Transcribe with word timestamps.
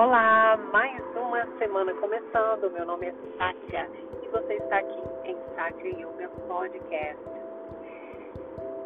Olá, 0.00 0.58
mais 0.72 0.98
uma 1.14 1.46
semana 1.58 1.92
começando. 1.92 2.70
Meu 2.72 2.86
nome 2.86 3.08
é 3.08 3.14
Sátia 3.36 3.86
e 4.22 4.28
você 4.28 4.54
está 4.54 4.78
aqui 4.78 4.98
em 5.24 5.36
Sátia 5.54 5.90
Yoga 5.90 6.26
Podcast. 6.48 7.22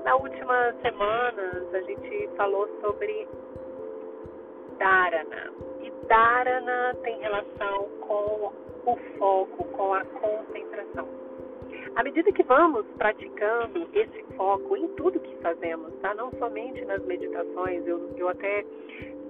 Na 0.05 0.17
última 0.17 0.75
semana 0.83 1.69
a 1.73 1.81
gente 1.83 2.29
falou 2.37 2.69
sobre 2.81 3.29
Dharana. 4.77 5.53
E 5.83 5.93
Dharana 6.09 6.97
tem 7.05 7.21
relação 7.21 7.89
com 8.01 8.53
o 8.85 8.97
foco, 9.17 9.65
com 9.67 9.95
a 9.95 10.05
concentração. 10.05 11.09
À 11.95 12.03
medida 12.03 12.33
que 12.33 12.43
vamos 12.43 12.85
praticando 12.99 13.89
esse 13.93 14.25
foco 14.37 14.77
em 14.77 14.89
tudo 14.97 15.21
que 15.21 15.37
fazemos, 15.37 15.95
tá? 16.03 16.13
Não 16.15 16.33
somente 16.41 16.85
nas 16.85 17.01
meditações, 17.05 17.87
eu, 17.87 18.11
eu 18.17 18.29
até 18.29 18.65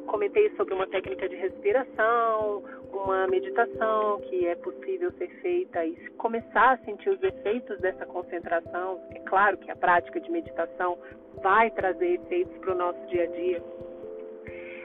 comentei 0.06 0.50
sobre 0.56 0.74
uma 0.74 0.86
técnica 0.86 1.28
de 1.28 1.36
respiração, 1.36 2.62
uma 2.92 3.26
meditação 3.26 4.20
que 4.22 4.46
é 4.46 4.54
possível 4.56 5.12
ser 5.12 5.28
feita 5.40 5.84
e 5.84 5.94
começar 6.16 6.72
a 6.72 6.78
sentir 6.78 7.10
os 7.10 7.22
efeitos 7.22 7.78
dessa 7.80 8.06
concentração. 8.06 9.00
É 9.10 9.18
claro 9.20 9.56
que 9.58 9.70
a 9.70 9.77
prática 9.77 10.20
de 10.20 10.30
meditação 10.30 10.98
vai 11.42 11.70
trazer 11.70 12.14
efeitos 12.14 12.56
para 12.58 12.74
o 12.74 12.78
nosso 12.78 13.06
dia 13.06 13.24
a 13.24 13.27
dia, 13.27 13.62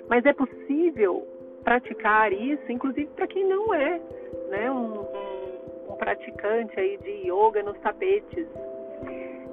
mas 0.10 0.26
é 0.26 0.34
possível 0.34 1.26
praticar 1.64 2.34
isso, 2.34 2.72
inclusive 2.72 3.08
para 3.16 3.28
quem 3.28 3.46
não 3.46 3.74
é, 3.74 4.02
né, 4.50 4.72
um, 4.72 5.02
um, 5.90 5.96
praticante 5.98 6.80
aí 6.80 6.98
de 6.98 7.30
yoga 7.30 7.62
nos 7.62 7.78
tapetes, 7.80 8.48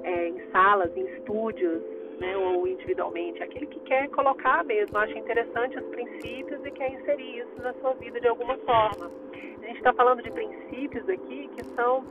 é, 0.03 0.29
em 0.29 0.51
salas, 0.51 0.95
em 0.95 1.05
estúdios, 1.15 1.83
né, 2.19 2.35
ou 2.37 2.67
individualmente, 2.67 3.41
aquele 3.43 3.67
que 3.67 3.79
quer 3.81 4.09
colocar 4.09 4.63
mesmo, 4.63 4.97
acha 4.97 5.17
interessante 5.17 5.77
os 5.77 5.85
princípios 5.87 6.65
e 6.65 6.71
quer 6.71 6.91
inserir 6.93 7.39
isso 7.39 7.61
na 7.61 7.73
sua 7.75 7.93
vida 7.93 8.19
de 8.19 8.27
alguma 8.27 8.57
forma. 8.57 9.11
A 9.33 9.65
gente 9.67 9.77
está 9.77 9.93
falando 9.93 10.23
de 10.23 10.31
princípios 10.31 11.07
aqui 11.09 11.49
que 11.55 11.63
são 11.75 12.03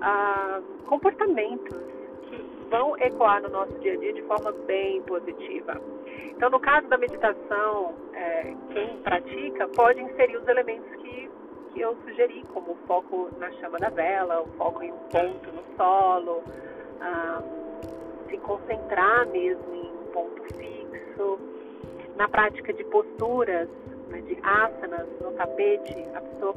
ah, 0.00 0.60
comportamentos 0.86 1.76
que 2.28 2.66
vão 2.70 2.96
ecoar 2.98 3.42
no 3.42 3.48
nosso 3.48 3.72
dia 3.78 3.94
a 3.94 3.96
dia 3.96 4.12
de 4.12 4.22
forma 4.22 4.52
bem 4.66 5.02
positiva. 5.02 5.80
Então, 6.30 6.50
no 6.50 6.60
caso 6.60 6.86
da 6.88 6.96
meditação, 6.96 7.94
é, 8.14 8.54
quem 8.72 8.96
pratica 8.98 9.66
pode 9.68 10.00
inserir 10.00 10.36
os 10.36 10.46
elementos 10.46 10.88
que, 10.96 11.30
que 11.72 11.80
eu 11.80 11.96
sugeri, 12.04 12.44
como 12.54 12.72
o 12.72 12.76
foco 12.86 13.28
na 13.38 13.50
chama 13.52 13.78
da 13.78 13.88
vela, 13.88 14.42
o 14.42 14.46
foco 14.56 14.82
em 14.82 14.92
um 14.92 14.98
ponto 14.98 15.50
no 15.50 15.64
solo. 15.76 16.44
Ah, 17.00 17.42
se 18.28 18.36
concentrar 18.38 19.26
mesmo 19.28 19.74
em 19.74 19.90
um 19.90 20.12
ponto 20.12 20.42
fixo. 20.54 21.38
Na 22.16 22.28
prática 22.28 22.72
de 22.72 22.84
posturas, 22.84 23.68
né, 24.08 24.20
de 24.22 24.38
asanas 24.42 25.06
no 25.20 25.32
tapete, 25.32 25.94
a 26.14 26.20
pessoa, 26.20 26.54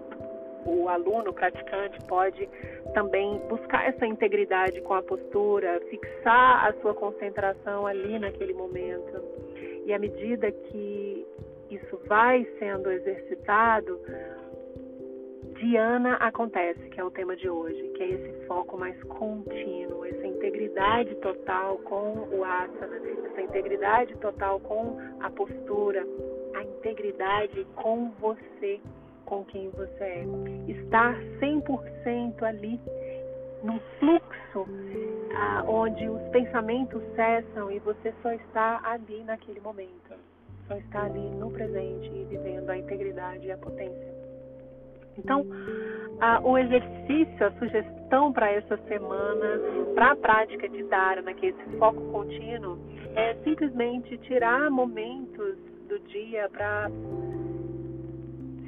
o 0.65 0.89
aluno, 0.89 1.33
praticante, 1.33 1.97
pode 2.05 2.49
também 2.93 3.39
buscar 3.47 3.87
essa 3.87 4.05
integridade 4.05 4.81
com 4.81 4.93
a 4.93 5.01
postura, 5.01 5.81
fixar 5.89 6.67
a 6.67 6.73
sua 6.81 6.93
concentração 6.93 7.85
ali 7.85 8.19
naquele 8.19 8.53
momento. 8.53 9.21
E 9.85 9.93
à 9.93 9.99
medida 9.99 10.51
que 10.51 11.25
isso 11.69 11.99
vai 12.07 12.45
sendo 12.59 12.91
exercitado, 12.91 13.99
Diana 15.61 16.15
acontece, 16.15 16.89
que 16.89 16.99
é 16.99 17.03
o 17.03 17.11
tema 17.11 17.35
de 17.35 17.47
hoje, 17.47 17.81
que 17.95 18.03
é 18.03 18.09
esse 18.09 18.45
foco 18.47 18.77
mais 18.77 19.01
contínuo, 19.03 20.05
integridade 20.41 21.13
total 21.15 21.77
com 21.79 22.27
o 22.31 22.43
asana, 22.43 22.97
essa 23.27 23.41
integridade 23.41 24.15
total 24.17 24.59
com 24.61 24.97
a 25.19 25.29
postura, 25.29 26.03
a 26.55 26.63
integridade 26.63 27.63
com 27.75 28.09
você, 28.19 28.79
com 29.25 29.45
quem 29.45 29.69
você 29.69 30.03
é. 30.03 30.25
Estar 30.67 31.15
100% 31.39 32.41
ali 32.41 32.79
num 33.63 33.79
fluxo 33.99 34.67
ah, 35.35 35.63
onde 35.67 36.09
os 36.09 36.21
pensamentos 36.29 37.03
cessam 37.15 37.71
e 37.71 37.77
você 37.77 38.11
só 38.23 38.31
está 38.31 38.81
ali 38.83 39.23
naquele 39.23 39.59
momento, 39.59 40.15
só 40.67 40.75
está 40.75 41.03
ali 41.03 41.29
no 41.35 41.51
presente 41.51 42.09
e 42.09 42.25
vivendo 42.25 42.67
a 42.71 42.77
integridade 42.77 43.45
e 43.45 43.51
a 43.51 43.57
potência. 43.57 44.20
Então, 45.17 45.45
a, 46.19 46.39
o 46.41 46.57
exercício, 46.57 47.45
a 47.45 47.51
sugestão 47.53 48.31
para 48.31 48.51
essa 48.51 48.77
semana, 48.87 49.59
para 49.95 50.11
a 50.11 50.15
prática 50.15 50.69
de 50.69 50.83
Dharana, 50.83 51.33
que 51.33 51.47
é 51.47 51.49
esse 51.49 51.77
foco 51.77 52.01
contínuo, 52.11 52.77
é 53.15 53.35
simplesmente 53.43 54.17
tirar 54.19 54.69
momentos 54.69 55.57
do 55.89 55.99
dia 56.07 56.47
para 56.49 56.89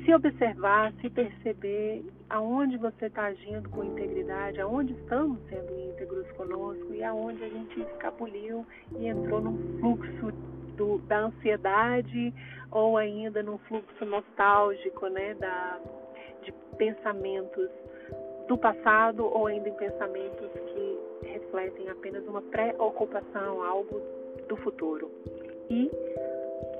se 0.03 0.13
observar, 0.13 0.91
se 0.99 1.09
perceber 1.09 2.03
aonde 2.29 2.77
você 2.77 3.05
está 3.05 3.25
agindo 3.25 3.69
com 3.69 3.83
integridade, 3.83 4.59
aonde 4.59 4.93
estamos 4.93 5.39
sendo 5.47 5.71
íntegros 5.79 6.29
conosco 6.31 6.93
e 6.93 7.03
aonde 7.03 7.43
a 7.43 7.49
gente 7.49 7.79
escapuliu 7.79 8.65
e 8.97 9.07
entrou 9.07 9.39
num 9.39 9.79
fluxo 9.79 10.31
do, 10.75 10.97
da 11.07 11.19
ansiedade 11.19 12.33
ou 12.71 12.97
ainda 12.97 13.41
num 13.43 13.57
fluxo 13.59 14.05
nostálgico, 14.05 15.07
né, 15.07 15.35
da 15.35 15.79
de 16.43 16.51
pensamentos 16.77 17.69
do 18.47 18.57
passado 18.57 19.25
ou 19.25 19.47
ainda 19.47 19.69
em 19.69 19.73
pensamentos 19.73 20.51
que 20.51 20.99
refletem 21.27 21.89
apenas 21.89 22.25
uma 22.27 22.41
preocupação, 22.41 23.63
algo 23.63 24.01
do 24.47 24.57
futuro. 24.57 25.09
E 25.69 25.89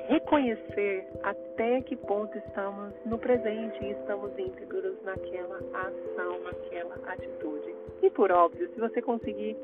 reconhecer 0.08 1.08
até 1.24 1.82
que 1.82 1.96
ponto 1.96 2.38
estamos 2.38 2.94
no 3.06 3.18
presente 3.18 3.84
e 3.84 3.92
estamos 3.92 4.38
íntegros 4.38 5.02
naquela 5.04 5.58
ação, 5.58 6.40
naquela 6.44 6.96
atitude. 7.08 7.74
E 8.02 8.10
por 8.10 8.32
óbvio, 8.32 8.70
se 8.74 8.80
você 8.80 9.02
conseguir 9.02 9.56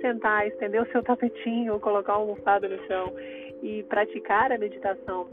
sentar, 0.00 0.46
estender 0.48 0.82
o 0.82 0.90
seu 0.90 1.02
tapetinho, 1.02 1.78
colocar 1.80 2.14
uma 2.14 2.22
almofada 2.22 2.68
no 2.68 2.78
chão 2.86 3.12
e 3.62 3.84
praticar 3.84 4.50
a 4.50 4.58
meditação, 4.58 5.28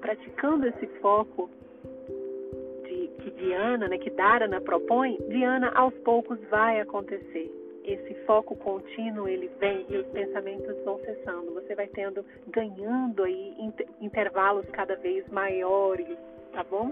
praticando 0.00 0.66
esse 0.66 0.86
foco, 1.00 1.48
que 3.20 3.30
Diana, 3.30 3.88
né, 3.88 3.98
que 3.98 4.10
Dharana 4.10 4.60
propõe, 4.60 5.18
Diana 5.28 5.70
aos 5.74 5.94
poucos 5.98 6.38
vai 6.50 6.80
acontecer. 6.80 7.50
Esse 7.84 8.14
foco 8.24 8.56
contínuo 8.56 9.28
ele 9.28 9.50
vem 9.60 9.84
e 9.90 9.98
os 9.98 10.06
pensamentos 10.06 10.74
vão 10.84 10.98
cessando. 11.00 11.52
Você 11.52 11.74
vai 11.74 11.86
tendo, 11.88 12.24
ganhando 12.48 13.22
aí 13.24 13.54
intervalos 14.00 14.64
cada 14.70 14.96
vez 14.96 15.28
maiores, 15.28 16.16
tá 16.52 16.64
bom? 16.64 16.90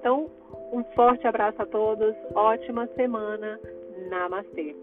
Então, 0.00 0.30
um 0.72 0.82
forte 0.94 1.26
abraço 1.26 1.60
a 1.60 1.66
todos, 1.66 2.14
ótima 2.34 2.86
semana, 2.96 3.60
Namastê. 4.08 4.74